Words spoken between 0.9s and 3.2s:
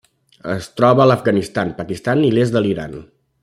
a l'Afganistan, Pakistan i l'est de l'Iran.